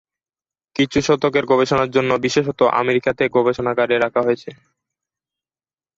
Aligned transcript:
কিছু 0.75 0.99
শতকে 1.01 1.39
গবেষণার 1.51 1.89
জন্য 1.91 2.11
বিশেষত 2.25 2.59
আমেরিকাতে 2.81 3.23
গবেষণাগারে 3.35 3.95
রাখা 3.97 4.21
হয়েছে। 4.23 4.49